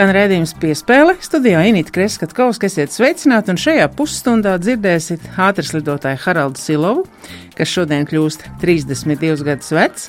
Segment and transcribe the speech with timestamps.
[0.00, 1.12] Skan redzējums piespēle.
[1.20, 7.02] Studijā Inīte Kreskavska, esiet sveicināti, un šajā pusstundā dzirdēsiet ātras lidotāju Haraldu Silovu,
[7.58, 10.08] kas šodien kļūst 32 gadus vecs.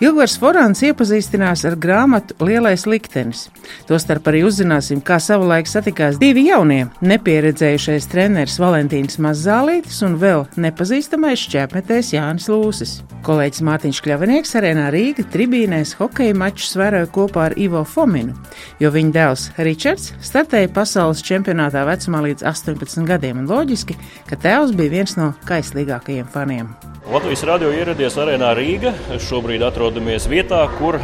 [0.00, 3.42] Ilgvars Forāns iepazīstinās ar grāmatu Lielais liktenis.
[3.84, 11.44] Tostarp arī uzzināsim, kā savulaik satikās divi jaunie- nepieredzējušais treneris Valentīns Mazzālītis un vēl nepazīstamais
[11.44, 13.02] šķēpmetējs Jānis Lūsis.
[13.20, 18.32] Kolēģis Mārtiņš Kļavinieks arēnā Rīga tribīnēs hokeja mačus vēroja kopā ar Ivo Fominu,
[18.80, 24.72] jo viņa dēls Ričards startēja pasaules čempionātā vecumā līdz 18 gadiem, un loģiski, ka tēvs
[24.72, 26.72] bija viens no kaislīgākajiem faniem.
[27.10, 28.92] Latvijas radio ieradies arēnā Rīga.
[29.18, 30.94] Šobrīd atrodamies vietā, kur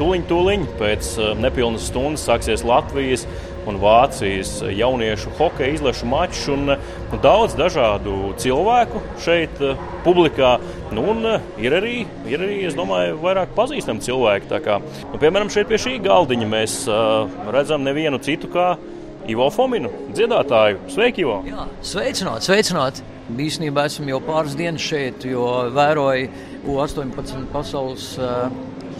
[0.00, 3.22] tuliņ, tuliņ pēc nepilnas stundas sāksies Latvijas
[3.70, 6.42] un Vācijas jauniešu hokeja izlašu mačs.
[6.50, 9.62] Un, un daudz dažādu cilvēku šeit,
[10.02, 10.56] publikā.
[10.90, 11.22] Nu, un
[11.62, 11.94] ir arī,
[12.26, 14.50] ir arī, es domāju, vairāk pazīstami cilvēki.
[14.66, 18.72] Kā, nu, piemēram, šeit pie šī galdiņa mēs uh, redzam nevienu citu kā
[19.30, 20.82] Ivo Fominu, dziedātāju.
[20.98, 21.44] Sveiki, Ivo!
[21.46, 23.04] Jā, sveicināt, sveicināt!
[23.24, 26.28] Īsnībā esmu jau pāris dienas šeit, jo vēroju
[26.68, 28.10] U-18 pasaules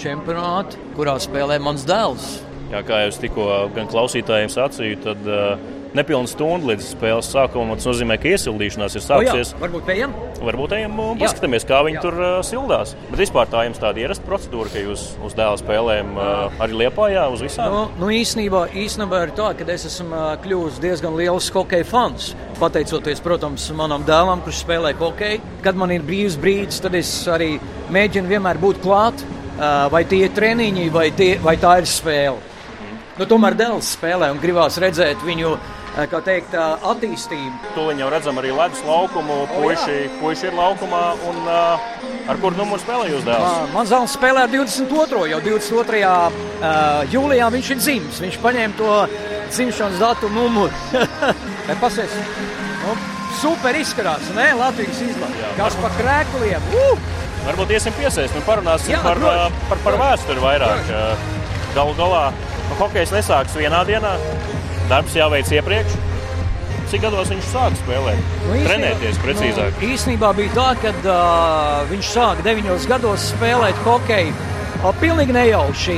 [0.01, 2.39] čempionātu, kurā spēlē mans dēls.
[2.73, 3.49] Jā, kā jau es tikko
[3.93, 5.59] klausītājiem sacīju, tad uh,
[5.95, 7.77] nepilna stunda līdz spēles sākumam.
[7.79, 9.53] Tas nozīmē, ka iesildīšanās ir sākusies.
[9.55, 10.15] O jā, varbūt ejam?
[10.45, 12.05] Varbūt ejam un paskatāmies, kā viņi jā.
[12.05, 12.95] tur uh, sildās.
[13.11, 17.27] Bet vispār tā jums tāda ierasta procedūra, ka jūs uz dēla spēlēm uh, arī liepājā
[17.35, 17.75] uz visām?
[17.75, 22.33] Nu, nu īstenībā, īstenībā ir tā, ka es esmu uh, kļuvis diezgan liels hokeja fans.
[22.59, 25.43] Pateicoties, protams, manam dēlam, kurš spēlē hokeju.
[25.65, 27.55] Kad man ir brīvs brīdis, tad es arī
[27.95, 29.25] mēģinu vienmēr būt klāt.
[29.55, 32.41] Vai tie ir treniņi, vai, tie, vai tā ir spēle.
[33.15, 35.53] Nu, tomēr dēls spēlē un gribās redzēt viņu
[35.95, 37.73] teikt, attīstību.
[37.77, 39.45] To jau redzam arī ledus laukumu.
[39.53, 41.03] Puiši, puiši ir laukumā.
[41.31, 43.73] Un, uh, ar kuru numuru spēlē jūs dēls?
[43.75, 45.25] Mans dēls spēlē ar 22.
[45.31, 46.03] jau 22.
[46.05, 48.23] Uh, jūlijā viņš ir dzimis.
[48.27, 48.95] Viņš paņēma to
[49.55, 50.73] dzimšanas datu numuru.
[51.83, 52.17] Pasies,
[52.83, 52.97] nu,
[53.39, 54.51] super izskatās, ne?
[54.59, 55.53] Latvijas izlase.
[55.61, 56.73] Kas pa krēkliem?
[56.75, 57.13] Uh!
[57.45, 60.93] Varbūt iesim piesaist un parunāsim Jā, par, protams, par, par vēsturi vairāk.
[61.75, 64.15] Galu galā nu, hokejs nesāks vienā dienā.
[64.91, 65.95] Darbs jāveic iepriekš.
[66.93, 68.33] Cik gados viņš sāka spēlēt?
[68.45, 69.79] Nu, Trenēties precīzāk.
[69.81, 74.35] Nu, īsnībā bija tā, ka uh, viņš sāka 9 gados spēlēt hokeju.
[75.01, 75.95] Pilnīgi nejauši.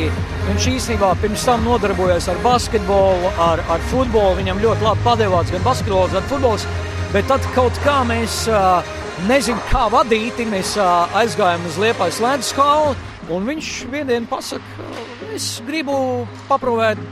[0.46, 4.36] Viņš īstenībā pirms tam nodarbojās ar basketbolu, ar, ar futbolu.
[4.38, 6.66] Viņam ļoti labi padevās gan basketbols, gan futbols.
[7.10, 8.86] Bet tad kaut kā mēs, uh,
[9.26, 12.94] nezinām, kā vadīti, mēs uh, aizgājām uz Liepājas ledus skalu.
[13.34, 14.86] Un viņš vienā dienā pasakā,
[15.34, 15.98] es gribu
[16.46, 17.02] paprovēt,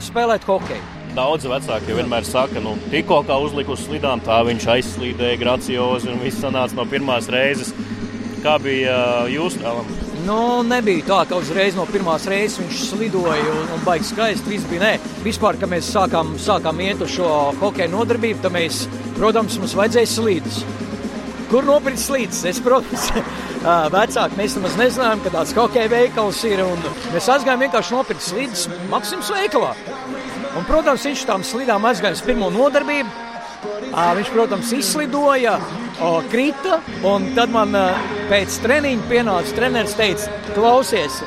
[0.00, 0.99] spēlēt hokeju.
[1.10, 6.20] Daudz vecāki vienmēr saka, nu, tikko kā uzliku uz slidām, tā viņš aizslīdēja graciozi un
[6.22, 7.72] viss sanāca no pirmās reizes.
[8.44, 9.88] Kā bija jūsu dēlam?
[10.24, 14.52] Nu, nebija tā, ka uzreiz no pirmās reizes viņš slidoja un, un baigi skaisti.
[14.52, 14.92] Viss bija nē.
[15.24, 18.84] Vispār, kad mēs sākām, sākām iet uz šo hokeja nodarbību, tad mēs,
[19.18, 20.62] protams, mums vajadzēja slīdus.
[21.50, 22.44] Kur nopirkt slīdus?
[22.46, 23.08] Es, protams,
[23.96, 26.62] vecāki mēs nemaz nezinājām, ka tāds hokeja veikals ir.
[27.10, 29.74] Mēs aizgājām vienkārši nopirkt slīdus Maksims veikalā.
[30.58, 33.28] Un, protams, viņš tam slidām aizgāja uz pirmo nodarbību.
[33.90, 35.56] Viņš, protams, izslidoja,
[36.30, 37.74] krita, un tad man
[38.30, 41.20] pēc treniņa pienāca treneris teica, klausies,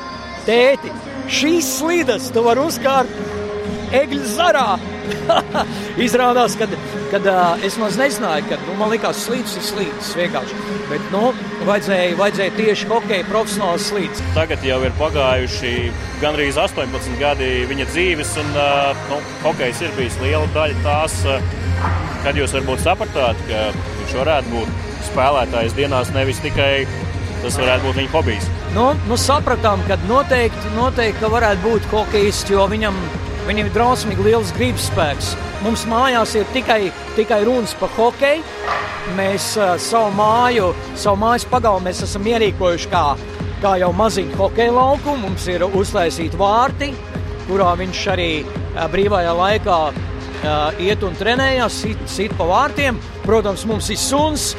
[0.48, 0.92] tēti,
[1.30, 4.68] šīs slidas tu vari uzkārt egļu zarā.
[6.06, 6.68] Izrādās, ka
[7.12, 10.58] kad, uh, es maz nezināju, ka nu, man likās, slīdus ir slīdus vienkārši.
[10.90, 11.22] Bet nu,
[11.68, 14.22] vajadzēja, vajadzēja tieši hokeja profesionāls slīdus.
[14.36, 15.74] Tagad jau ir pagājuši
[16.22, 21.54] gandrīz 18 gadi viņa dzīves, un uh, nu, hokejs ir bijis liela daļa tās, uh,
[22.26, 26.86] kad jūs varbūt sapratāt, ka viņš varētu būt spēlētājs dienās nevis tikai
[27.44, 28.46] tas varētu būt viņa hobijs.
[28.74, 32.96] Nu, nu sapratām, ka noteikti, noteikti ka varētu būt hokejists, jo viņam,
[33.48, 35.34] viņam ir drausmīgi liels gribas spēks.
[35.64, 36.80] Mums mājās ir tikai,
[37.16, 38.44] tikai runas par hokeju.
[39.18, 43.04] Mēs uh, savu māju, savu mājas pagalmu esam ierīkojuši kā,
[43.62, 45.28] kā jau maziņu hokeja laukumu.
[45.28, 46.92] Mums ir uztaisīti vārti,
[47.48, 53.00] kurā viņš arī uh, brīvajā laikā uh, iet un trenējās, sit, sit pa vārtiem.
[53.26, 54.52] Protams, mums ir suns,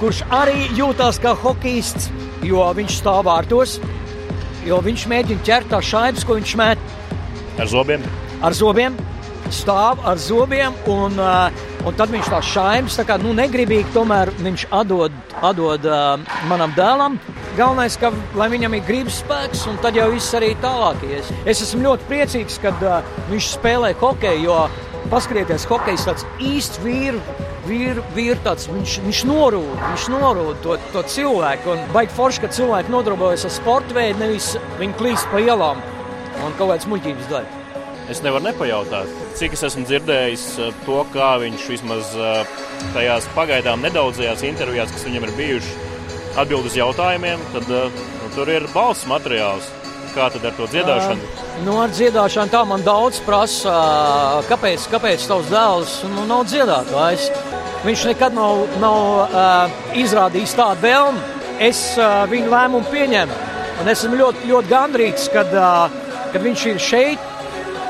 [0.00, 2.08] kurš arī jūtas kā hokejists,
[2.46, 3.76] jo viņš stāv vārtos,
[4.64, 6.90] jo viņš mēģina ķert tās šaibas, ko viņš met.
[7.60, 8.04] Ar zobiem?
[8.40, 8.96] Ar zobiem
[9.50, 11.50] stāv ar zobiem, un, uh,
[11.86, 16.74] un tad viņš tās šaimas tā kā nu, negribīgi tomēr viņš atdod, atdod uh, manam
[16.76, 17.18] dēlam.
[17.58, 21.32] Galvenais, ka viņam ir gribas spēks, un tad jau viss arī tālāk ies.
[21.44, 23.02] Es esmu ļoti priecīgs, kad uh,
[23.32, 24.58] viņš spēlē hokeju, jo
[25.10, 27.22] paskatieties, hokejs tāds īsts vīru.
[27.60, 31.76] Vīr, vīr tāds, viņš, viņš norūda, viņš norūda to, to cilvēku.
[31.76, 35.84] Un baigi forši, ka cilvēki nodarbojas ar sporta veidu, nevis viņi klīst pa ielām
[36.40, 37.59] un kaut kādas muļķības dara.
[38.10, 39.10] Es nevaru nepajautāt.
[39.38, 40.46] Cik es esmu dzirdējis
[40.86, 42.14] to, kā viņš vismaz
[42.94, 45.90] tajās pagaidām nedaudzajās intervijās, kas viņam ir bijušas,
[46.38, 49.68] atbild uz jautājumiem, tad nu, tur ir balss materiāls.
[50.10, 51.22] Kā tad ar to dziedāšanu?
[51.22, 53.74] Uh, nu, ar dziedāšanu tā man daudz prasa,
[54.48, 57.28] kāpēc, kāpēc tavs dēls nu, nav dziedātājs.
[57.84, 61.22] Viņš nekad nav, nav uh, izrādījis tādu vēlmi.
[61.62, 63.38] Es uh, viņu lēmumu pieņemu.
[63.80, 67.29] Un esmu ļoti, ļoti gandrīz, kad, uh, kad viņš ir šeit,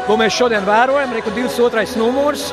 [0.06, 1.96] ko mēs šodien vērojam, ir 22.
[2.00, 2.50] numurs.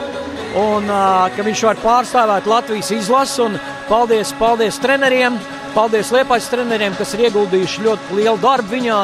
[0.57, 3.49] Un uh, ka viņš var pārstāvēt Latvijas izlasi.
[3.88, 5.38] Paldies, paldies treneriem,
[5.75, 9.01] paldies Liepais treneriem, kas ir ieguldījuši ļoti lielu darbu viņā.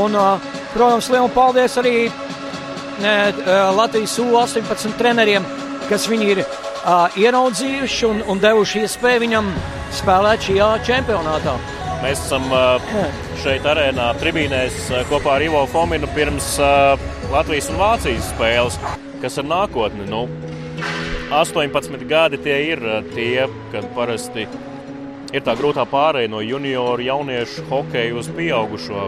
[0.00, 0.16] Un,
[0.72, 1.96] protams, lielu paldies arī
[3.76, 5.44] Latvijas U-18 treneriem,
[5.90, 6.42] kas viņi ir
[7.20, 9.52] ieraudzījuši un, un devuši iespēju viņam
[10.00, 11.58] spēlēt šajā čempionātā.
[12.02, 12.48] Mēs esam
[13.42, 16.56] šeit arēnā tribīnēs kopā ar Ivo Fominu pirms
[17.30, 18.78] Latvijas un Vācijas spēles,
[19.22, 20.08] kas ir nākotne.
[20.10, 20.24] Nu,
[21.30, 22.82] 18 gadi tie ir
[23.14, 24.48] tie, kad parasti
[25.32, 29.06] ir tā grūtā pārēja no junioru jauniešu hokeja uz pieaugušo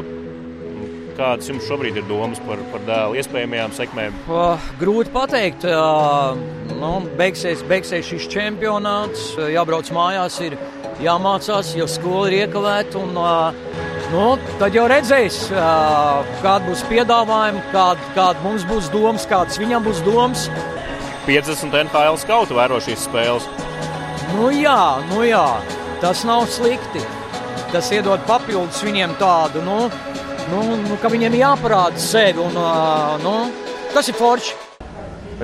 [1.15, 4.17] Kādas jums šobrīd ir domas par, par dēlu iespējamajām sekmēm?
[4.27, 5.67] Uh, grūti pateikt.
[5.69, 6.35] Uh,
[6.75, 10.57] nu, beigsies, beigsies šis čempionāts, jābrauc mājās, ir
[11.03, 13.01] jāmācās, jo skola ir iekavēta.
[13.01, 13.17] Un,
[14.13, 14.27] nu,
[14.61, 20.49] tad jau redzēs, kāda būs piedāvājuma, kāda, kāda mums būs domas, kādas viņam būs domas.
[21.27, 23.47] 50 NHL skautu vēro šīs spēles.
[24.35, 24.81] Nu jā,
[25.13, 25.47] nu jā,
[26.03, 27.03] tas nav slikti.
[27.73, 29.63] Tas iedod papildus viņiem tādu.
[29.67, 29.89] Nu,
[30.53, 32.45] nu, nu, ka viņiem jāparāda sevi.
[32.45, 32.55] Un,
[33.25, 33.35] nu,
[33.95, 34.61] tas ir forši.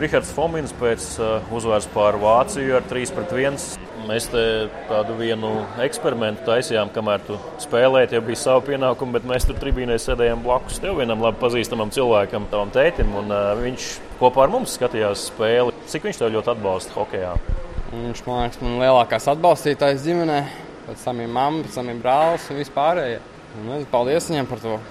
[0.00, 1.06] Rihards Fomins pēc
[1.50, 3.89] uzvaras pār Vāciju ar 3-1.
[4.10, 5.48] Mēs tādu vienu
[5.84, 10.80] eksperimentu taisījām, kamēr tu spēlēji, jau bija savu pienākumu, bet mēs tur tribīnē sēdējām blakus
[10.82, 13.12] tev vienam labi pazīstamam cilvēkam, tavam tētim.
[13.20, 13.86] Un, uh, viņš
[14.18, 15.76] kopā ar mums skatījās spēli.
[15.92, 17.36] Cik viņš tev ļoti atbalsta hokeja?
[17.92, 20.40] Viņš man liekas, man lielākais atbalstītājs ģimenē.
[20.88, 23.22] Pēc tam ir mamma, pēc tam ir brālis un vispārējie.
[23.60, 24.82] Un es paldies viņam par to.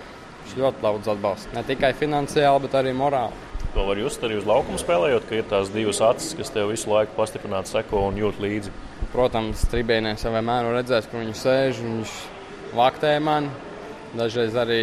[0.45, 1.57] Viņš ļoti daudz atbalsta.
[1.59, 3.48] Ne tikai finansiāli, bet arī morāli.
[3.75, 6.89] To var just arī uz laukuma spēlējot, ka ir tās divas acis, kas tev visu
[6.89, 8.73] laiku pastiprināti seko un jūt līdzi.
[9.13, 11.83] Protams, tribīnēs jau vienmēr redzēs, kur viņš sēž.
[11.85, 12.15] Viņš
[12.77, 13.51] vaktē man,
[14.17, 14.81] dažreiz arī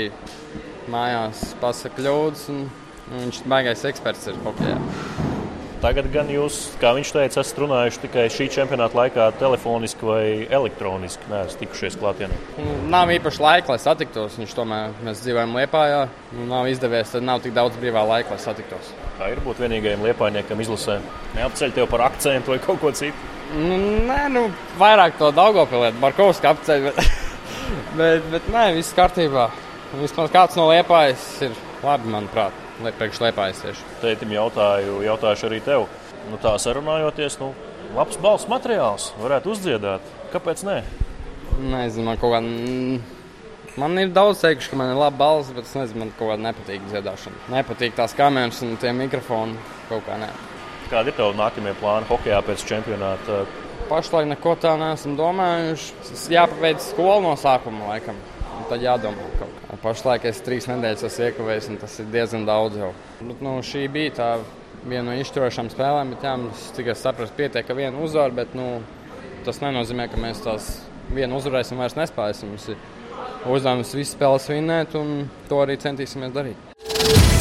[0.92, 2.48] mājās pasakā kļūdas.
[3.10, 4.78] Viņš ir baigais eksperts ir hokeja.
[5.86, 10.24] Tagad gan jūs, kā viņš teica, esat runājuši tikai šī čempionāta laikā, telefoniski vai
[10.58, 11.28] elektroniski.
[11.30, 12.38] Nē, esat tikušies klātienē.
[12.90, 14.34] Nav īpaši laika, lai satiktos.
[14.40, 16.00] Viņš tomēr mēs dzīvojam Lietpājā.
[16.32, 18.90] Nu, nav izdevies, tad nav tik daudz brīvā laika, lai satiktos.
[19.20, 20.98] Kā ir būt vienīgajam liepājniekam izlasē?
[21.38, 23.30] Neapceļ tev par akcentu vai kaut ko citu?
[23.54, 23.78] Nu,
[24.10, 24.46] nē, nu,
[24.82, 27.02] vairāk to Daugopilietu, Markovska apceļ, bet,
[28.02, 29.52] bet, bet nē, viss kārtībā.
[30.02, 33.86] Vismaz kāds no Liepājas ir labi, manuprāt priekš Liepājas tieši.
[34.02, 35.86] Tētim jautāju, jautājuši arī tev.
[36.30, 37.52] Nu, tā sarunājoties, nu,
[37.96, 40.14] labs balss materiāls, varētu uzdziedāt.
[40.32, 40.80] Kāpēc ne?
[41.56, 42.42] Nezinu, man kaut kā.
[43.76, 46.36] Man ir daudz teikuši, ka man ir laba balss, bet es nezinu, man kaut kā
[46.40, 47.42] nepatīk dziedāšana.
[47.52, 49.56] Nepatīk tās kameras un tie mikrofoni.
[49.90, 50.30] Kaut kā nē.
[50.90, 53.44] Kādi ir tavi nākamie plāni hokeja pēc čempionāta?
[53.90, 56.16] Pašlaik neko tādu neesam domājuši.
[56.34, 58.18] Jāpaveic skolu no sākuma laikam.
[58.66, 59.76] Tad jādomā kaut kā.
[59.82, 62.90] Pašlaik es trīs nedēļas esmu iekavējis, un tas ir diezgan daudz jau.
[63.20, 64.30] Bet, nu, šī bija tā
[64.82, 68.58] viena no izšķirošām spēlēm, bet, jā, mums, cik es saprotu, pietiek ar vienu uzvaru, bet
[68.58, 68.66] nu,
[69.46, 70.70] tas nenozīmē, ka mēs tās
[71.14, 72.54] vienu uzvarēsim vairs nespēsim.
[72.54, 72.82] Mums ir
[73.46, 77.35] uzdevums visas spēles vinnēt, un to arī centīsimies darīt.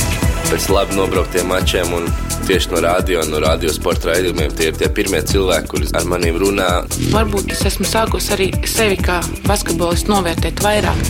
[0.55, 2.05] Pēc labi nobrauktiem mačiem un
[2.47, 6.67] tieši no radio no radiosporta raidījumiem tie ir tie pirmie cilvēki, kurus ar maniem runā.
[7.11, 9.17] Varbūt es esmu sākusi arī sevi kā
[9.49, 11.03] basketbolistu novērtēt vairāk.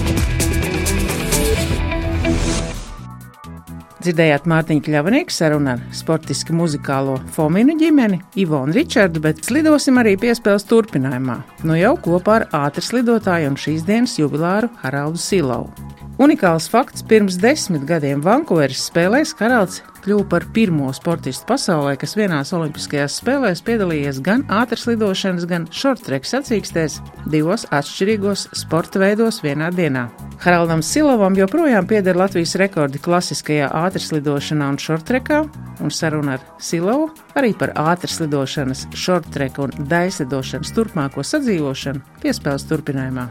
[4.02, 10.66] Dzirdējāt Mārtiņu Kļavnieku sarunu ar sportiski muzikālo Fominu ģimeni, Ivonu Ričardu, bet slidosim arī piespēles
[10.74, 11.44] turpinājumā.
[11.70, 15.85] Nu jau kopā ar ātras lidotāju un šīs dienas jubilāru Haraldu Silovu.
[16.16, 22.54] Unikāls fakts pirms desmit gadiem Vankūveras spēlēs karalis kļuva par pirmo sportistu pasaulē, kas vienās
[22.56, 27.02] Olimpiskajās spēlēs piedalījies gan ātras lidošanas, gan shorttrek sacīkstēs
[27.34, 30.06] divos atšķirīgos sporta veidos vienā dienā.
[30.46, 35.42] Haraldam Silovam joprojām pieder Latvijas rekordi klasiskajā ātras lidošanā un shorttrekā,
[35.84, 43.28] un saruna ar Silovu arī par ātras lidošanas, shorttreka un daislidošanas turpmāko sadzīvošanu piespēles turpinājumā.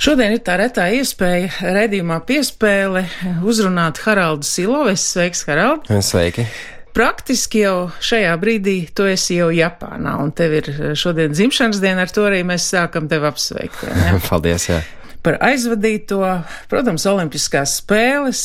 [0.00, 3.04] Šodien ir tā retā iespēja redzījumā piespēle
[3.44, 5.04] uzrunāt Haraldu Siloves.
[5.12, 5.90] Sveiks, Harald!
[6.04, 6.46] Sveiki!
[6.96, 12.10] Praktiski jau šajā brīdī tu esi jau Japānā, un tev ir šodien dzimšanas diena, ar
[12.10, 13.84] to arī mēs sākam tevi apsveikt.
[14.30, 14.66] Paldies!
[14.72, 14.80] Jā.
[15.22, 16.20] par aizvadīto.
[16.72, 18.44] Protams, Olimpiskās spēles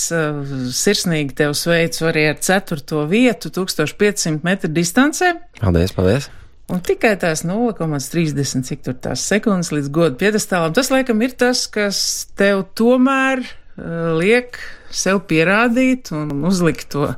[0.75, 5.37] sirsnīgi tev sveicu arī ar ceturto vietu 1500 metru distancē.
[5.61, 6.29] Paldies, paldies!
[6.65, 11.67] Un tikai tās 0,30 cik tur tās sekundes līdz godu piedestālam, tas laikam ir tas,
[11.69, 11.99] kas
[12.39, 14.57] tev tomēr uh, liek
[14.89, 17.11] sev pierādīt un uzlikt to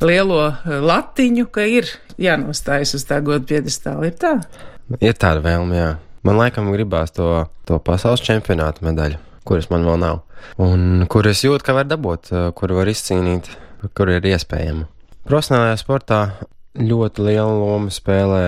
[0.00, 4.08] lielo uh, latiņu, ka ir jānostājas uz tā godu piedestāla.
[4.08, 4.32] Ir tā?
[4.96, 5.92] Ir tāda vēlme, jā.
[6.24, 10.22] Man laikam gribās to, to pasaules čempionāta medaļu, kuras man vēl nav.
[10.62, 13.52] Un kur es jūtu, ka var dabūt, uh, kur var izcīnīt,
[13.92, 14.88] kur ir iespējama.
[15.28, 16.20] Profesionālajā sportā
[16.78, 18.42] ļoti lielu lomu spēlē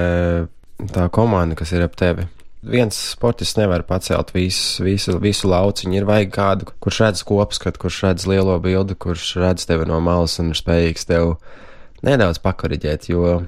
[0.94, 2.26] tā komanda, kas ir ap tevi.
[2.68, 5.94] Viens sportists nevar pacelt visu, visu, visu lauciņu.
[5.94, 10.38] Ir vajag kādu, kurš redz kopskatu, kurš redz lielo bildi, kurš redz tevi no malas
[10.42, 11.36] un ir spējīgs tev
[12.06, 13.38] nedaudz pakoriģēt, jo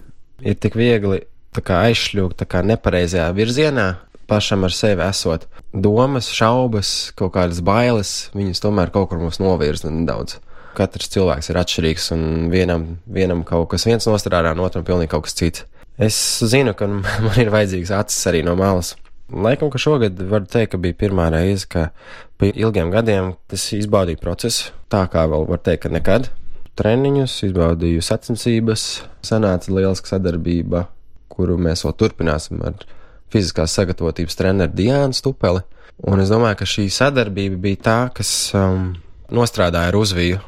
[0.42, 3.88] ir tik viegli aizšļūt nepareizajā virzienā,
[4.30, 5.48] pašam ar sevi esot.
[5.74, 10.38] Domas, šaubas, kaut kādas bailes, viņas tomēr kaut kur mums novirza nedaudz.
[10.76, 15.26] Katrs cilvēks ir atšķirīgs, un vienam, vienam kaut kas viens nostrādā, un otram pilnīgi kaut
[15.26, 15.66] kas cits.
[16.00, 16.88] Es zinu, ka
[17.26, 18.94] man ir vajadzīgs acis arī no malas.
[19.30, 21.90] Laikam, ka šogad var teikt, ka bija pirmā reize, ka
[22.40, 26.30] pēc ilgiem gadiem es izbaudīju procesu, tā kā vēl var teikt, ka nekad.
[26.80, 28.86] Treniņus, izbaudīju sacensības,
[29.26, 30.86] sanāca lieliska sadarbība,
[31.30, 32.80] kuru mēs vēl turpināsim ar
[33.30, 35.62] fiziskās sagatavotības treneru Diānu Stupeli.
[36.10, 38.94] Un es domāju, ka šī sadarbība bija tā, kas um,
[39.30, 40.40] nostrādāja ar uzviju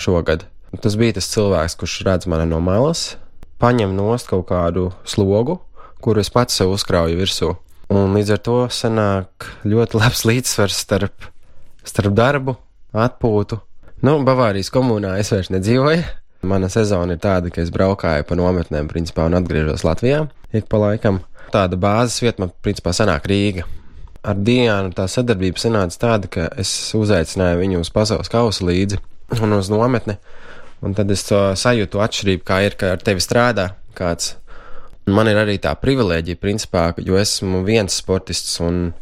[0.00, 0.46] šogad.
[0.78, 3.16] Tas bija tas cilvēks, kurš redz mani no malas,
[3.62, 5.58] paņem nost kaut kādu slogu,
[6.00, 7.54] kuru es pats sev uzkrauju virsū.
[7.90, 11.26] Un līdz ar to sanāk ļoti labs līdzsvars starp,
[11.82, 12.54] starp darbu,
[12.94, 13.58] atpūtu.
[14.06, 16.06] Nu, Bavārijas komunā es vairs nedzīvoju.
[16.46, 20.22] Mana sezona ir tāda, ka es braukāju pa nometnēm, principā, un atgriežos Latvijā
[20.56, 21.20] ik pa laikam.
[21.50, 23.66] Tāda bāzes vieta man, principā, sanāk Rīga.
[24.22, 29.00] Ar Diānu tā sadarbība sanāca tāda, ka es uzaicināju viņu uz pasaules kausa līdzi
[29.38, 30.18] un uz nometni.
[30.80, 34.34] Un tad es to sajūtu atšķirību, kā ir, ka ar tevi strādā kāds.
[35.10, 38.92] Man ir arī tā privilēģija, principā, jo esmu viens sportists, un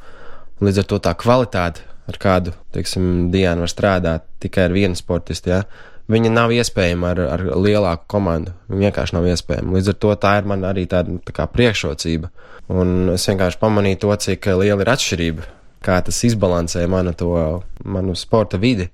[0.65, 5.53] līdz ar to tā kvalitāte, ar kādu, teiksim, Diana var strādāt tikai ar vienu sportistu,
[5.53, 5.63] ja,
[6.09, 8.55] viņa nav iespējama ar, ar lielāku komandu.
[8.71, 9.77] Viņa vienkārši nav iespējama.
[9.77, 12.33] Līdz ar to tā ir man arī tāda tā kā priekšrocība.
[12.73, 15.49] Un es vienkārši pamanīju to, cik liela ir atšķirība,
[15.85, 17.33] kā tas izbalansē manu, to,
[17.85, 18.89] manu sporta vidi.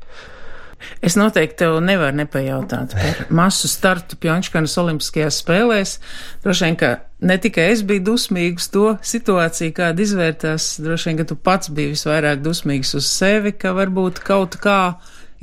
[1.05, 5.97] Es noteikti tev nevaru nepajautāt par masu startu Pjončkanas Olimpiskajās spēlēs.
[6.45, 6.93] Droši vien, ka
[7.25, 11.95] ne tikai es biju dusmīgs to situāciju, kāda izvērtās, droši vien, ka tu pats biji
[11.95, 14.79] visvairāk dusmīgs uz sevi, ka varbūt kaut kā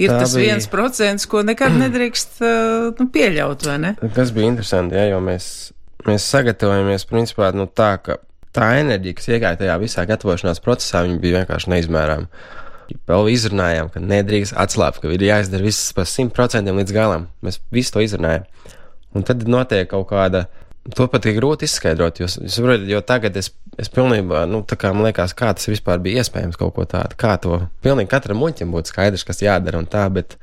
[0.01, 0.53] ir Tā tas bija...
[0.53, 3.93] viens procents, ko nekad nedrīkst uh, nu, pieļaut, vai ne?
[4.15, 5.45] Tas bija interesanti, jā, jo mēs,
[6.07, 8.21] mēs sagatavojamies principā nu, tā, ka
[8.55, 12.59] tā enerģija, kas iegāja tajā visā gatavošanās procesā, viņa bija vienkārši neizmērāma
[13.09, 17.29] vēl izrunājām, ka nedrīkst atslābt, ka ir jāizdara viss pa simt procentiem līdz galam.
[17.45, 18.47] Mēs visu to izrunājām.
[19.17, 20.47] Un tad notiek kaut kāda.
[20.97, 24.89] To pat ir grūti izskaidrot, jo, saprotat, jo tagad es, es pilnībā, nu, tā kā
[24.95, 28.73] man liekas, kā tas vispār bija iespējams kaut ko tādu, kā to pilnīgi katram muļķim
[28.73, 30.39] būtu skaidrs, kas jādara un tā, bet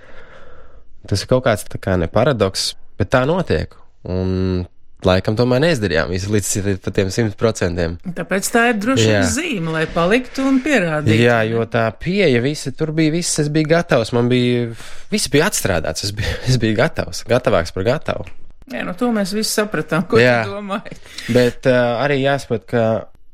[1.11, 2.69] tas ir kaut kāds tā kā ne paradoks,
[3.01, 3.75] bet tā notiek.
[4.07, 4.69] Un
[5.07, 7.97] laikam tomēr neizdarījām visu līdz tiem simt procentiem.
[8.17, 11.21] Tāpēc tā ir droši zīme, lai paliktu un pierādītu.
[11.23, 14.69] Jā, jo tā pieeja visa, tur bija viss, es biju gatavs, man bija,
[15.13, 18.27] viss bija atstrādāts, es biju, es biju gatavs, gatavāks par gatavu.
[18.69, 20.99] Jā, nu to mēs visi sapratām, ko Jā, tu domāji.
[21.33, 22.83] Bet uh, arī jāsaprot, ka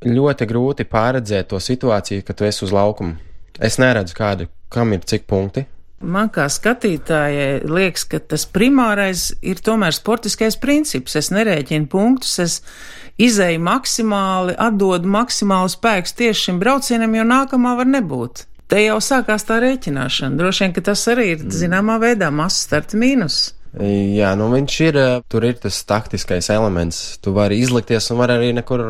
[0.07, 3.17] ļoti grūti pārredzēt to situāciju, ka tu esi uz laukuma.
[3.63, 5.65] Es neredzu kādu, kam ir cik punkti,
[6.05, 11.17] Man kā skatītājai liekas, ka tas primārais ir tomēr sportiskais princips.
[11.17, 12.59] Es nerēķinu punktus, es
[13.21, 18.47] izēju maksimāli, atdodu maksimālu spēku tieši šim braucienam, jo nākamā var nebūt.
[18.69, 20.39] Te jau sākās tā rēķināšana.
[20.41, 23.53] Droši vien, ka tas arī ir zināmā veidā mazs starta mīnus.
[23.75, 27.19] Jā, nu viņš ir, tur ir tas taktiskais elements.
[27.23, 28.85] Tu vari izlikties un vari arī nekur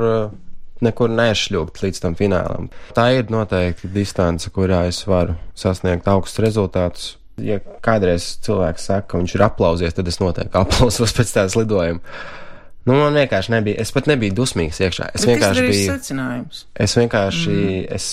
[0.83, 2.71] nekur nešļūgt līdz tam finālam.
[2.97, 7.13] Tā ir noteikti distance, kurā es varu sasniegt augstus rezultātus.
[7.43, 12.03] Ja kādreiz cilvēks saka, ka viņš ir aplausies, tad es noteikti aplausos pēc tādas lidojuma.
[12.85, 15.09] Nu, man vienkārši nebija, es pat nebiju dusmīgs iekšā.
[15.17, 15.87] Es Bet vienkārši biju.
[15.89, 16.65] Secinājums.
[16.85, 17.85] Es vienkārši, mm.
[17.97, 18.09] es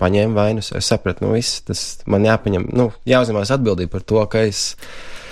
[0.00, 4.42] paņēmu vainus, es sapratu, nu viss, tas man jāpaņem, nu, jāuzņemās atbildība par to, ka
[4.48, 4.64] es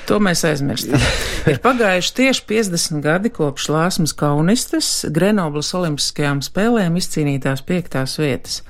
[0.09, 1.03] To mēs aizmirstam.
[1.53, 8.63] ir pagājuši tieši 50 gadi kopš Lāsmas kaunistes Grenoblas olimpiskajām spēlēm izcīnītās piektās vietas.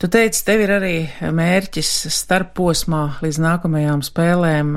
[0.00, 4.76] Tu teici, tev ir arī mērķis starp posmā līdz nākamajām spēlēm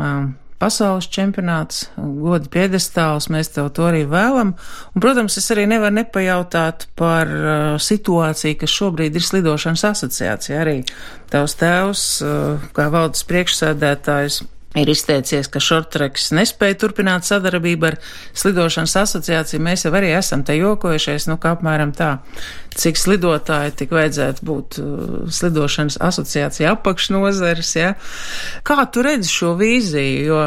[0.64, 4.54] pasaules čempionāts, goda piedestāls, mēs tev to arī vēlam.
[4.94, 10.62] Un, protams, es arī nevaru nepajautāt par uh, situāciju, kas šobrīd ir slidošanas asociācija.
[10.64, 10.78] Arī
[11.32, 14.44] tavs tēvs, uh, kā valdes priekšsēdētājs,
[14.80, 17.98] ir izteicies, ka šortreks nespēja turpināt sadarbību ar
[18.38, 19.62] slidošanas asociāciju.
[19.64, 22.16] Mēs jau arī esam te jokojušies, nu, kā apmēram tā,
[22.80, 27.94] cik slidotāji tik vajadzētu būt uh, slidošanas asociācija apakšnozeres, ja.
[28.66, 30.42] Kā tu redzi šo vīziju, jo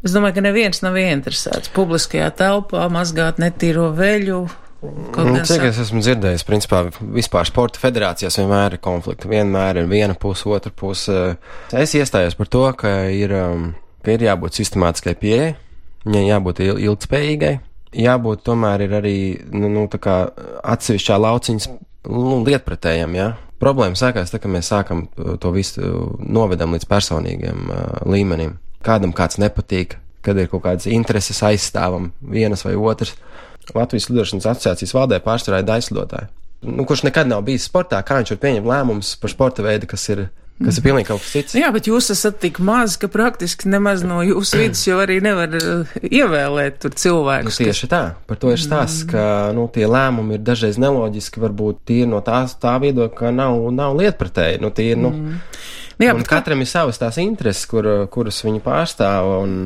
[0.00, 4.42] es domāju, ka neviens nav ieinteresēts publiskajā telpā mazgāt netīro veļu,
[4.80, 9.28] Nu, cik es esmu dzirdējis, principā vispār sporta federācijās vienmēr ir konflikti.
[9.28, 11.34] Vienmēr ir viena puse, otra puse.
[11.76, 13.66] Es iestājos par to, ka ir, um,
[14.04, 15.50] ka ir jābūt sistemātiskai pieejai,
[16.06, 17.52] viņai jābūt ilgspējīgai,
[18.06, 19.16] jābūt tomēr ir arī,
[19.52, 21.70] nu, nu atsevišķā lauciņas
[22.08, 23.16] nu, lietpratējam.
[23.20, 23.30] Ja?
[23.60, 28.56] Problēma sākās tad, kad mēs sākam to visu novedam līdz personīgiem uh, līmenim.
[28.86, 33.12] Kādam kāds nepatīk, kad ir kaut kādas intereses aizstāvam vienas vai otras.
[33.76, 36.30] Latvijas lidošanas asociācijas valdē pārsvarā ir daislidotāji.
[36.60, 40.04] Nu, kurš nekad nav bijis sportā, kā viņš var pieņemt lēmumus par sporta veidu, kas
[40.12, 40.26] ir
[40.60, 41.56] kas ir pilnīgi kaut kas cits.
[41.56, 45.54] Jā, bet jūs esat tik maz, ka praktiski nemaz no jūsu vidus jau arī nevar
[45.56, 47.60] uh, ievēlēt tur cilvēkus.
[47.60, 47.92] Nu, tieši kas...
[47.92, 49.22] tā, par to ir stāsts, ka
[49.56, 53.96] nu, tie lēmumi ir dažreiz neloģiski, varbūt tie no tās tā viedokļa, ka nav, nav
[54.00, 54.60] lietpratēji.
[54.60, 55.40] Nu, tie, nu, mm.
[56.00, 56.64] Nu jā, katram kā...
[56.64, 59.56] ir savas tās intereses, kur, kuras viņi pārstāv, un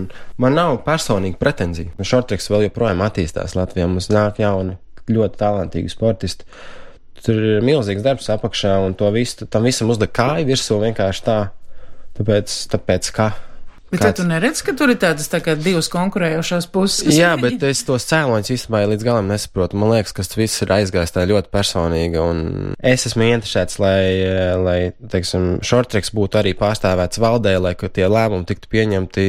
[0.42, 1.94] man nav personīgi pretenzija.
[2.02, 3.86] Šortreks vēl joprojām attīstās Latvijā.
[3.90, 4.74] Mums nāk jauni,
[5.06, 6.48] ļoti talantīgi sportisti.
[7.24, 11.38] Tur ir milzīgs darbs apakšā, un to visu, tam visam uzdeg kāju virsū vienkārši tā.
[12.18, 13.30] Tāpēc, tāpēc kā
[13.94, 14.18] Bet kāds...
[14.20, 17.14] tu neredz, ka tur ir tādas tā kā divas konkurējošās puses?
[17.14, 19.78] Jā, bet es tos cēloņus īstenībā līdz galam nesaprotu.
[19.80, 24.02] Man liekas, ka tas viss ir aizgājis tā ļoti personīgi, un es esmu interesēts, lai,
[24.60, 24.78] lai
[25.14, 29.28] teiksim, šortreks būtu arī pārstāvēts valdē, lai tie lēmumi tiktu pieņemti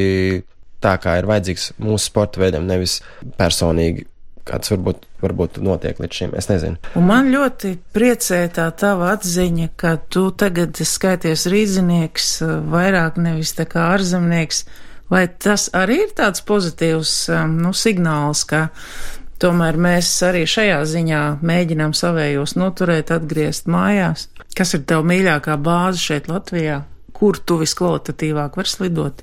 [0.84, 2.99] tā, kā ir vajadzīgs mūsu sporta veidam, nevis
[3.39, 4.08] personīgi
[4.45, 6.34] kāds varbūt, varbūt notiek līdz šim.
[6.38, 6.79] Es nezinu.
[6.97, 12.31] Un man ļoti priecē tā tava atziņa, ka tu tagad skaities rīzinieks
[12.71, 14.65] vairāk nevis tā kā ārzemnieks.
[15.10, 18.71] Vai tas arī ir tāds pozitīvs um, nu, signāls, ka
[19.41, 24.29] tomēr mēs arī šajā ziņā mēģinām savējos noturēt, atgriezt mājās?
[24.58, 26.81] Kas ir tev mīļākā bāze šeit Latvijā?
[27.15, 29.21] Kur tu viskvalitatīvāk var slidot?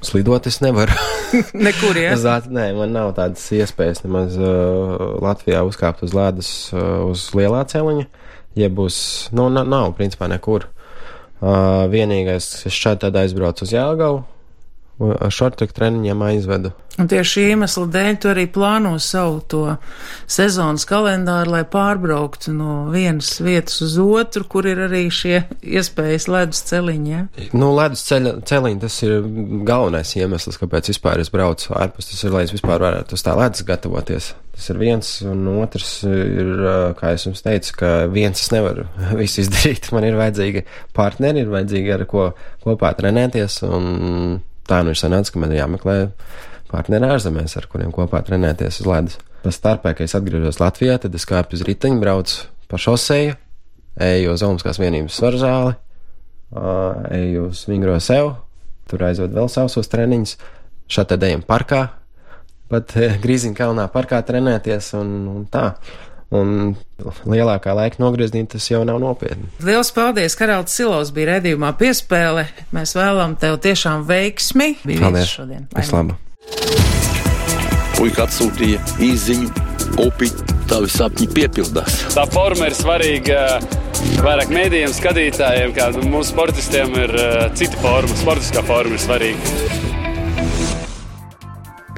[0.00, 0.96] Slidot es nevaru.
[1.66, 2.24] Nekur iet.
[2.48, 8.06] Nē, man nav tādas iespējas nemaz uh, Latvijā uzkāpt uz ledus uh, uz lielā celiņa.
[8.58, 8.96] Ja būs,
[9.36, 10.66] nu, nav, principā nekur.
[11.40, 14.24] Uh, vienīgais, es šādi tad aizbraucu uz Jāgaunu,
[15.32, 16.72] šortek treniņiem aizvedu.
[17.00, 19.62] Un tieši šī iemesla dēļ tu arī plāno savu to
[20.28, 26.60] sezonas kalendāru, lai pārbrauktu no vienas vietas uz otru, kur ir arī šie iespējas ledus
[26.68, 27.14] celiņi.
[27.14, 27.22] Ja?
[27.56, 29.16] Nu, ledus ceļa, celiņi tas ir
[29.68, 32.10] galvenais iemesls, kāpēc vispār es braucu ārpus.
[32.10, 34.32] Tas ir, lai es vispār varētu uz tā ledus gatavoties.
[34.58, 36.52] Tas ir viens, un otrs ir,
[36.98, 38.84] kā es jums teicu, ka viens es nevaru
[39.22, 39.88] visu izdarīt.
[39.96, 42.32] Man ir vajadzīgi partneri, ir vajadzīgi ar ko
[42.66, 45.96] kopā trenēties, un tā nu ir sanācis, ka man ir jāmeklē
[46.70, 49.18] partneri ārzemēs, ar kuriem kopā trenēties uz ledus.
[49.44, 53.36] Tas starpē, kad es atgriežos Latvijā, tad es kāpu uz riteņu, braucu pa šoseju,
[54.06, 55.72] eju uz Olimpiskās vienības svaru zāli,
[57.16, 58.34] eju uz Vingro sev,
[58.90, 60.36] tur aizved vēl savus treniņus,
[60.90, 61.86] šādi ejam parkā,
[62.70, 65.72] pat Grīziņa kalnā parkā trenēties un, un tā
[66.30, 66.74] un
[67.26, 69.50] lielākā laika nogriezienī tas jau nav nopietni.
[69.64, 70.36] Lielas paldies!
[70.38, 72.46] Karalds Silovs bija redzījumā piespēle.
[72.74, 74.76] Mēs vēlam tev tiešām veiksmi.
[74.86, 75.66] Bija paldies šodien.
[75.74, 76.28] Vislabāk!
[77.98, 79.50] Puika atsūtīja īziņu,
[80.00, 80.30] upi,
[80.70, 81.98] tavi sapņi piepildās.
[82.14, 83.42] Tā forma ir svarīga
[84.24, 89.58] vairāk mēdījiem, skatītājiem, kā mūsu sportistiem ir uh, cita forma, sportiskā forma ir svarīga.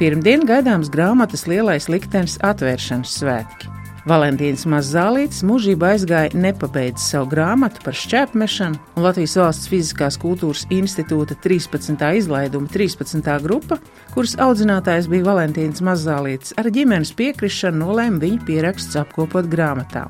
[0.00, 3.81] Pirmdien gaidāms grāmatas lielais liktenis atvēršanas svētki.
[4.02, 11.36] Valentīns Mazālīts mūžībā aizgāja nepabeidzis savu grāmatu par šķēpmešanu, un Latvijas Valsts Fiziskās kultūras institūta
[11.44, 12.02] 13.
[12.18, 13.30] izlaiduma 13.
[13.44, 13.78] grupa,
[14.10, 20.08] kuras audzinātājs bija Valentīns Mazālīts, ar ģimenes piekrišanu nolēma viņa pierakstus apkopot grāmatā.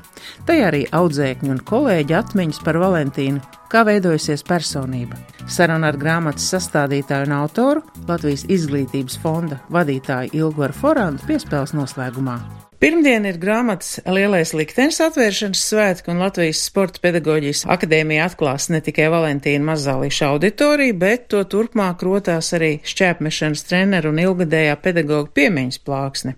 [0.49, 5.21] Tajā arī audzēkņi un kolēģi atmiņas par Valentīnu, kā veidojusies personība.
[5.45, 12.39] Saruna ar grāmatas sastādītāju un autoru Latvijas izglītības fonda vadītāju Ilgoru Forandu piespēles noslēgumā.
[12.83, 19.05] Pirmdien ir grāmatas Lielais liktenis atvēršanas svētki, un Latvijas Sporta pedagoģijas akadēmija atklās ne tikai
[19.07, 26.33] Valentīna Mazālīša auditoriju, bet to turpmāk rotās arī šķēpmešanas treneru un ilgadējā pedagoga piemiņas plāksne.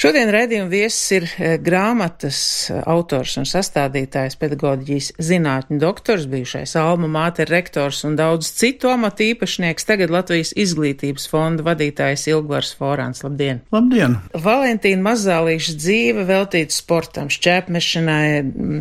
[0.00, 2.40] Šodien redzījuma viesis ir eh, grāmatas
[2.80, 9.84] autors un sastādītājs pedagoģijas zinātņu doktors, bijušais Alma Māter rektors un daudz citu amatu īpašnieks,
[9.92, 13.20] tagad Latvijas izglītības fonda vadītājs Ilgvars Forāns.
[13.28, 13.60] Labdien!
[13.76, 14.16] Labdien!
[14.48, 18.26] Valentīna Mazālīša dzīve veltīta sportam, šķēpmešanai,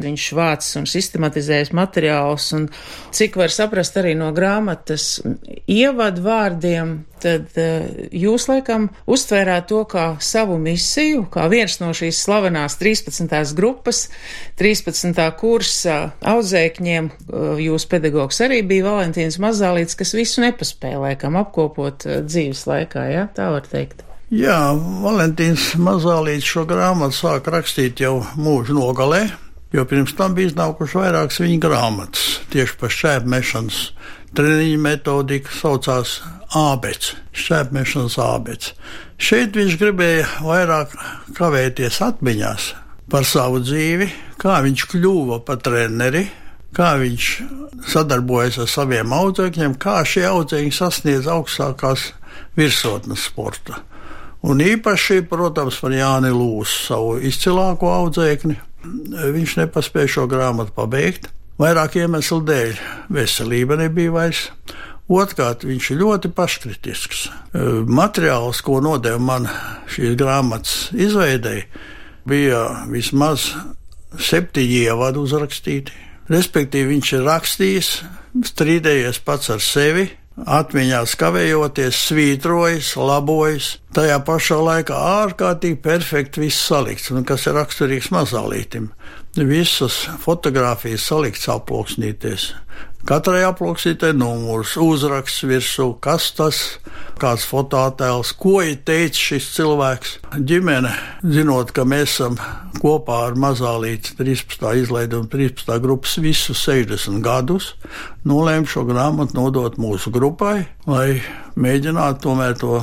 [0.03, 2.67] viņš vāc un sistematizējas materiālus, un
[3.15, 5.17] cik var saprast arī no grāmatas
[5.69, 12.19] ievadu vārdiem, tad uh, jūs laikam uztvērāt to kā savu misiju, kā viens no šīs
[12.25, 13.27] slavenās 13.
[13.57, 14.05] grupas,
[14.59, 15.19] 13.
[15.39, 15.99] kursa
[16.33, 22.67] audzēkņiem, uh, jūs pedagogs arī bija Valentīns Mazālīts, kas visu nepaspēja laikam apkopot uh, dzīves
[22.69, 23.29] laikā, ja?
[23.35, 24.03] tā var teikt.
[24.31, 24.71] Jā,
[25.03, 29.25] Valentīns Mazālīts šo grāmatu sāk rakstīt jau mūža nogalē,
[29.75, 33.81] jo pirms tam bija iznākuši vairākas viņa grāmatas tieši par šķēpmešanas
[34.37, 36.15] treniņu metodiku, saucās
[36.55, 38.73] ābets, šķēpmešanas ābets.
[39.21, 40.95] Šeit viņš gribēja vairāk
[41.37, 42.71] kavēties atmiņās
[43.11, 44.07] par savu dzīvi,
[44.41, 46.25] kā viņš kļuva par treneri,
[46.73, 47.31] kā viņš
[47.91, 52.13] sadarbojas ar saviem audzēkņiem, kā šie audzēkņi sasniedz augstākās
[52.57, 53.83] virsotnes sporta.
[54.43, 58.57] Un īpaši, protams, par Jāni Lūsu, savu izcilāko audzēkni.
[59.33, 61.29] Viņš nepaspēja šo grāmatu pabeigt.
[61.61, 62.79] Vairāk iemeslu dēļ
[63.13, 64.47] veselība nebija vairs.
[65.13, 67.21] Otrkārt, viņš ir ļoti paškritisks.
[67.87, 69.47] Materiāls, ko nodeva man
[69.91, 71.67] šīs grāmatas izveidēji,
[72.27, 73.49] bija vismaz
[74.19, 75.95] septiņi ievadi uzrakstīti.
[76.31, 77.93] Respektīvi, viņš ir rakstījis,
[78.47, 87.11] strīdējies pats ar sevi, Atmiņās kavējoties, svītrojas, labojas, tajā pašā laikā ārkārtīgi perfekti viss salikts,
[87.13, 88.89] un kas ir raksturīgs mazālītim.
[89.37, 92.49] Visas fotogrāfijas salikts aploksnīties.
[93.03, 96.59] Katrai aploksnītē numurs, uzraksts virsū, kas tas,
[97.19, 100.13] kāds fototēls, ko ir teicis šis cilvēks.
[100.39, 100.93] Ģimene,
[101.35, 102.37] zinot, ka mēs esam
[102.79, 104.63] kopā ar mazā līdz 13.
[104.85, 105.73] izlaidumu 13.
[105.83, 107.73] grupas visus 60 gadus,
[108.23, 111.19] nolēma šo grāmatu nodot mūsu grupai, lai
[111.59, 112.79] mēģinātu tomēr to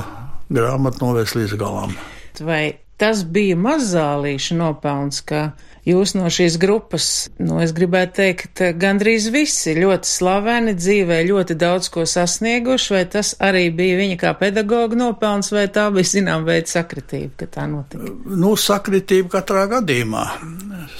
[0.53, 1.97] grāmatu novest līdz galam.
[2.45, 2.63] Vai
[3.01, 5.49] tas bija mazālīša nopelns, ka
[5.87, 7.05] jūs no šīs grupas,
[7.41, 13.33] nu, es gribētu teikt, gandrīz visi ļoti slaveni dzīvē, ļoti daudz ko sasnieguši, vai tas
[13.41, 18.13] arī bija viņa kā pedagoga nopelns, vai tā bija zinām veida sakritība, ka tā notika?
[18.29, 20.27] Nu, sakritība katrā gadījumā.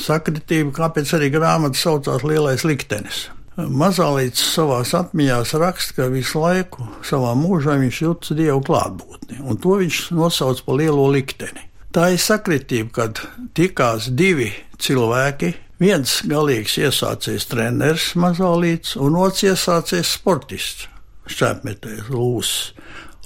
[0.02, 3.28] Sakritība, kāpēc arī grāmata saucās Lielais liktenis.
[3.62, 9.76] Mazālīts savā atmiņās raksta, ka visu laiku savā mūžā viņš jūtas dievu klātbūtni, un to
[9.82, 11.68] viņš nosauc par lielo likteni.
[11.92, 13.18] Tā ir sakritība, kad
[13.52, 14.48] tikās divi
[14.80, 15.50] cilvēki.
[15.82, 20.88] Viens galīgs iesācies treneris Mazālīts, un otrs iesācies sportists,
[21.28, 22.72] šķēpmetējs Lūsis.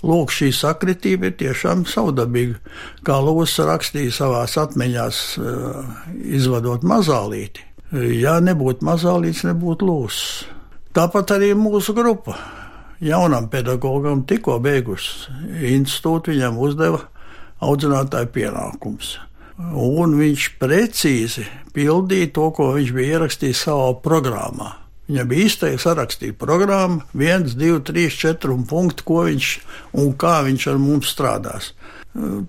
[0.06, 2.58] Lūk, šī sakritība ir tiešām saudabīga.
[3.06, 5.95] Kā Lūsis rakstīja savā atmiņās, eh,
[6.34, 7.62] izvadot mazālīti.
[8.17, 10.45] Ja nebūtu mazālīts, nebūtu Lūsis.
[10.93, 12.39] Tāpat arī mūsu grupa.
[12.99, 15.30] Jaunam pedagogam tikko beigusi
[15.62, 17.01] institūtu, viņam uzdeva
[17.63, 19.15] audzinātāja pienākums.
[19.56, 24.74] Un viņš precīzi pildīja to, ko viņš bija ierakstījis savā programmā.
[25.06, 29.50] Viņam bija izteikti sarakstīta programma, 1, 2, 3, 4 punkti, ko viņš
[30.02, 31.72] un kā viņš ar mums strādās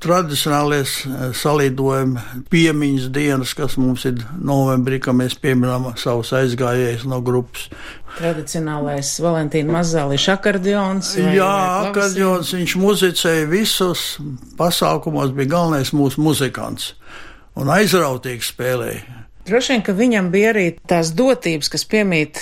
[0.02, 7.20] tradicionālais eh, salīdojumi, piemiņas dienas, kas mums ir novembrī, kad mēs pieminām savus aizgājējus no
[7.24, 7.66] grupas.
[8.16, 11.12] Tradicionālais Valentīna Mazāliša akordions.
[11.18, 11.50] Jā,
[11.90, 14.07] akordions, viņš muzicēja visus
[14.57, 16.94] pasākumos, bija galvenais mūsu muzikants
[17.57, 19.22] un aizrautīgi spēlēja.
[19.46, 22.40] Droši vien, ka viņam bija arī tās dotības, kas piemīt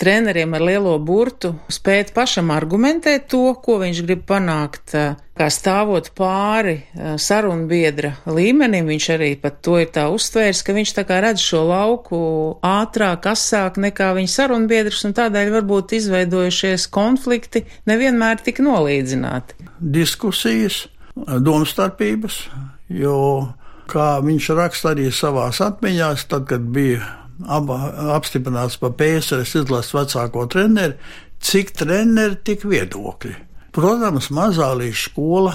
[0.00, 4.94] treneriem ar lielo burtu spēt pašam argumentēt to, ko viņš grib panākt,
[5.36, 6.78] kā stāvot pāri
[7.20, 8.88] sarunbiedra līmenim.
[8.88, 12.22] Viņš arī pat to ir tā uztvērs, ka viņš tā kā redz šo lauku
[12.64, 19.70] ātrāk, asāk nekā viņa sarunbiedrs, un tādēļ varbūt izveidojušies konflikti nevienmēr tik nolīdzināti.
[19.80, 20.86] Diskusijas,
[21.16, 22.42] domstarpības,
[22.96, 23.16] jo,
[23.90, 30.96] kā viņš raksta arī savās atmiņās, tad, kad bija apstiprināts par PSRS izlases vecāko treneri,
[31.40, 33.36] cik treneri, tik viedokļi.
[33.74, 35.54] Protams, mazālīša skola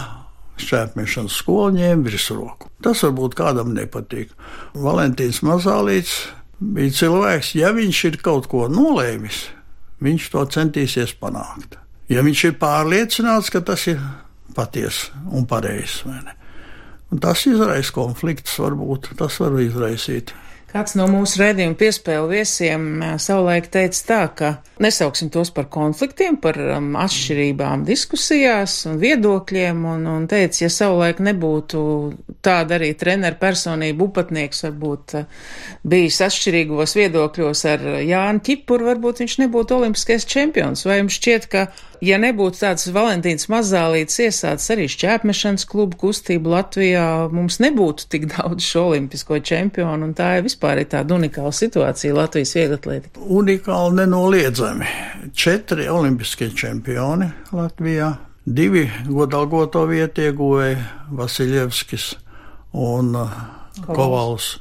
[0.62, 2.70] šķēpmešanas skola ņēma virsroku.
[2.84, 4.32] Tas varbūt kādam nepatīk.
[4.80, 6.14] Valentīns Mazālīts
[6.60, 9.50] bija cilvēks, ja viņš ir kaut ko nolēmis,
[10.04, 11.76] viņš to centīsies panākt.
[12.12, 14.02] Ja viņš ir pārliecināts, ka tas ir
[14.56, 16.06] patiesi un pareizi,
[17.14, 20.34] Un tas izraisa konflikts, varbūt tas var izraisīt.
[20.76, 22.88] Kāds no mūsu redzējuma piespēļu viesiem
[23.24, 24.48] savulaik teica tā, ka
[24.84, 31.22] nesauksim tos par konfliktiem, par um, atšķirībām diskusijās un viedokļiem, un, un teica, ja savulaik
[31.24, 31.80] nebūtu
[32.46, 35.16] tāda arī treneru personība, upatnieks varbūt
[35.88, 40.86] bijis atšķirīgos viedokļos ar Jānu Kipuru, varbūt viņš nebūtu olimpiskais čempions.
[40.88, 41.66] Vai jums šķiet, ka
[42.06, 48.66] ja nebūtu tāds Valentīns Mazālīts iesācis arī šķēpmešanas klubu kustību Latvijā, mums nebūtu tik daudz
[48.66, 53.26] šo olimpisko čempionu, un tā ir vispār ir tāda unikāla situācija Latvijas vieglatlētika.
[53.26, 54.92] Unikāli nenoliedzami.
[55.36, 58.12] Četri olimpiskie čempioni Latvijā,
[58.46, 62.14] divi godalgoto vietu ieguvēja Vasiljevskis
[62.76, 63.42] un uh,
[63.88, 64.60] Kovals.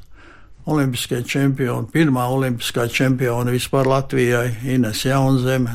[0.64, 5.74] Olimpiskie čempioni, pirmā olimpiskā čempiona vispār Latvijai, Ines Jaunzeme,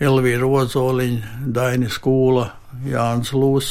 [0.00, 2.46] Elvīra Ozoliņa, Dainis Kūla,
[2.88, 3.68] Jānis Lūs,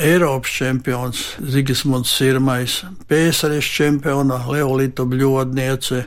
[0.00, 2.78] Eiropas čempions Zigismunds Sirmais,
[3.08, 6.06] PSRS čempiona Leolita Bļodniece,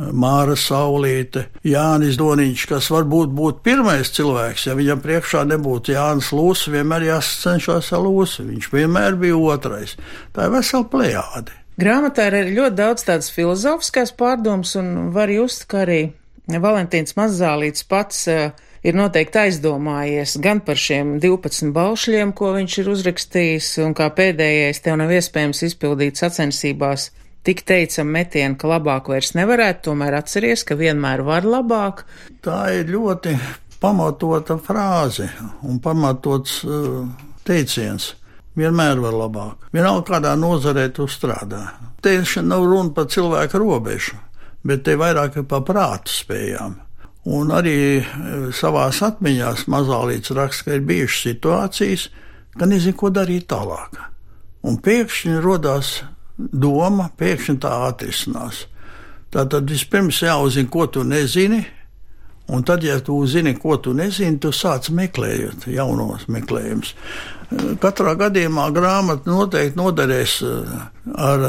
[0.00, 6.64] Māra Saulīte, Jānis Doniņš, kas varbūt būtu pirmais cilvēks, ja viņam priekšā nebūtu Jānis Lūs,
[6.72, 9.98] vienmēr jāsacenšas ar Lūsu, viņš vienmēr bija otrais.
[10.32, 11.56] Tā ir vesela plējāde.
[11.80, 16.00] Grāmatā ir ļoti daudz tādas filozofiskās pārdomas, un var just, ka arī
[16.50, 18.50] Valentīns Mazālīts pats uh,
[18.86, 24.82] ir noteikti aizdomājies gan par šiem 12 baušļiem, ko viņš ir uzrakstījis, un kā pēdējais
[24.84, 27.10] tev nav iespējams izpildīt sacensībās.
[27.46, 32.04] Tik teicam metienu, ka labāk vairs nevarētu, tomēr atceries, ka vienmēr var labāk.
[32.44, 33.32] Tā ir ļoti
[33.80, 35.30] pamatota frāze
[35.64, 37.06] un pamatots uh,
[37.48, 38.12] teiciens.
[38.58, 39.70] Vienmēr var labāk.
[39.72, 41.62] Vienalga, kādā nozarē tu strādā.
[42.02, 44.18] Te nav runa par cilvēku robežu,
[44.66, 46.74] bet te vairāk ir par prātu spējām.
[47.30, 48.04] Un arī e,
[48.56, 52.06] savā atmiņā mazālīts raksta, ka ir bijušas situācijas,
[52.58, 54.00] ka nezinu, ko darīt tālāk.
[54.66, 55.92] Un pēkšņi radās
[56.52, 58.64] doma, pēkšņi tā atrisinās.
[59.30, 61.60] Tātad vispirms jāuzzina, ko tu nezini,
[62.50, 66.94] un tad, ja tu zini, ko tu nezini, tu sāc meklējot jaunos meklējumus.
[67.82, 70.50] Katrā gadījumā grāmata noteikti noderēs e,
[71.18, 71.46] ar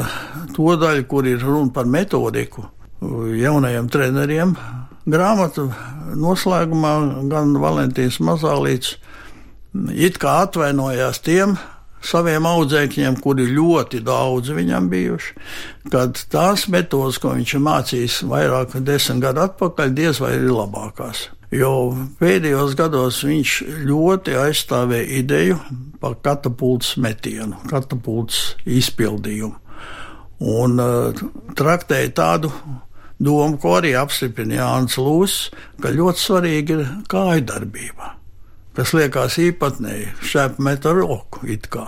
[0.54, 2.66] to daļu, kur ir runa par metodiku
[3.38, 4.54] jaunajiem treneriem,
[5.10, 5.68] grāmatu
[6.18, 6.94] noslēgumā
[7.30, 8.96] gan Valentīns Mazālīts
[9.94, 11.56] it kā atvainojās tiem
[12.06, 15.36] saviem audzēkņiem, kuri ļoti daudz viņam bijuši,
[15.92, 20.50] kad tās metodas, ko viņš ir mācījis vairāk kā desmit gadu atpakaļ, diez vai ir
[20.50, 21.28] labākās.
[21.52, 25.58] Jo pēdējos gados viņš ļoti aizstāvēja ideju
[26.00, 29.58] par katapultas metienu, katapultas izpildījumu.
[30.42, 31.20] Un uh,
[31.54, 32.50] traktēja tādu
[33.22, 35.50] domu, ko arī apstiprina Jānis Lūss,
[35.82, 38.14] ka ļoti svarīga ir kāju darbība,
[38.76, 40.08] kas liekas īpatnēji,
[40.38, 41.86] ar roku it kā.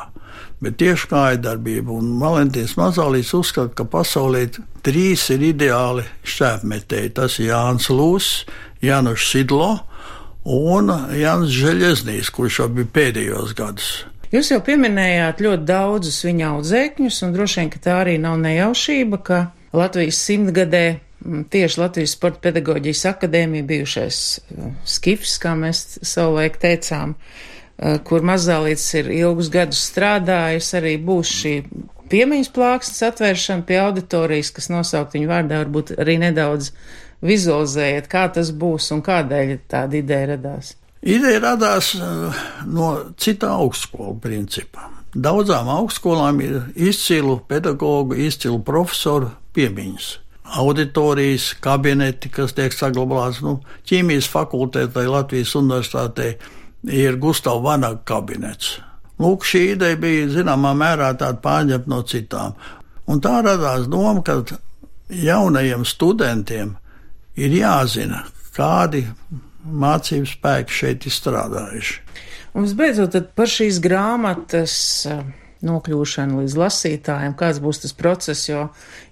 [0.64, 4.46] Bet tieši kāja darbība, un Valentīns Mazālīs uzskata, ka pasaulē
[4.86, 7.12] trīs ir ideāli šķēpmetēji.
[7.18, 8.44] Tas ir Jānis Lūss,
[8.84, 9.74] Jānis Sidlo
[10.44, 13.92] un Jānis Žeļeznīs, kurš jau bija pēdējos gadus.
[14.34, 19.40] Jūs jau pieminējāt ļoti daudzus viņa audzēkņus, un droši vien, tā arī nav nejaušība, ka
[19.74, 20.86] Latvijas simtgadē
[21.50, 28.86] tieši Latvijas Sporta pedagoģijas akadēmija, bijušais uh, skifs, kā mēs savulaik teicām, uh, kur mazālīts
[29.00, 31.54] ir ilgus gadus strādājis, arī būs šī
[32.12, 36.72] piemiņas plāksnes atvēršana pie auditorijas, kas nosaukt viņu vārdā, varbūt arī nedaudz
[37.24, 40.74] vizualizējiet, kā tas būs un kādēļ tāda ideja radās.
[41.04, 44.90] Ideja radās uh, no cita augstskola principa.
[45.14, 50.08] Daudzām augstskolām ir izcilu pedagogu, izcilu profesoru piemiņas
[50.44, 53.40] auditorijas, kabineti, kas tiek saglabāts.
[53.44, 56.34] Nu, ķīmijas fakultētai Latvijas universitātei
[56.92, 58.78] ir Gustavs Vanaga kabinets.
[59.20, 62.56] Lūk, šī ideja bija zināmā mērā tāda pārņemta no citām.
[63.10, 64.40] Un tā radās doma, ka
[65.08, 66.74] jaunajiem studentiem
[67.36, 68.24] ir jāzina,
[68.56, 69.04] kādi
[69.64, 72.00] mācību spēki šeit ir strādājuši.
[72.54, 74.74] Un visbeidzot, par šīs grāmatas
[75.66, 78.66] nokļūšanu līdz lasītājiem, kāds būs tas process, jo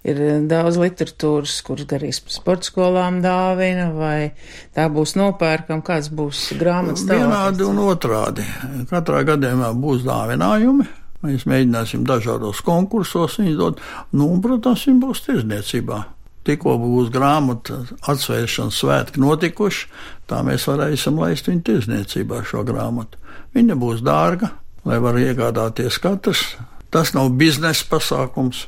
[0.06, 4.32] ir daudz literatūras, kuras arī sporta skolām dāvina, vai
[4.76, 7.26] tā būs nopērkam, kāds būs grāmatas tālāk.
[7.26, 8.48] Vienādi un otrādi.
[8.90, 10.88] Katrā gadījumā būs dāvinājumi.
[11.22, 16.00] Mēs mēģināsim dažādos konkursos viņu dot, nu, un, protams, viņi būs tirzniecībā.
[16.42, 19.84] Tikko būs grāmatu atsvēršanas svētki notikuši,
[20.26, 23.20] tā mēs varēsim laist viņu tirzniecībā šo grāmatu.
[23.54, 24.50] Viņa būs dārga,
[24.88, 26.44] lai var iegādāties katrs.
[26.92, 28.66] Tas nav biznesa pasākums,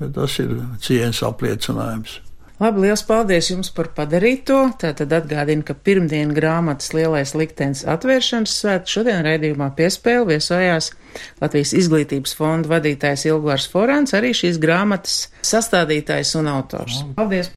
[0.00, 2.20] bet tas ir cieņas apliecinājums.
[2.62, 4.58] Labi, liels paldies jums par padarīto.
[4.78, 10.92] Tātad atgādinu, ka pirmdien grāmatas lielais liktenis atvēršanas svēts šodien raidījumā piespēle viesojās
[11.42, 17.02] Latvijas izglītības fonda vadītājs Ilgvārs Forāns, arī šīs grāmatas sastādītājs un autors.
[17.18, 17.50] Paldies!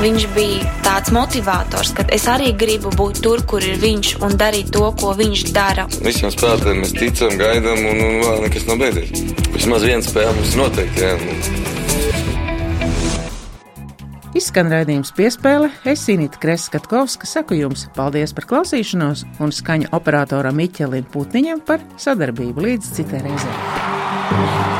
[0.00, 4.70] Viņš bija tāds motivators, ka es arī gribu būt tur, kur ir viņš un darīt
[4.72, 5.84] to, ko viņš dara.
[6.00, 9.12] Visiem spēlētājiem mēs ticam, gaidām, un, un vēl nekas nav beidzies.
[9.52, 11.52] Vismaz viena spēle mums noteikti jābūt.
[14.40, 21.04] Izskan raidījums piespēle, es Inīti Kreskatkovska saku jums paldies par klausīšanos un skaņu operatoram Miķelim
[21.12, 24.79] Putniņam par sadarbību līdz citai reizei.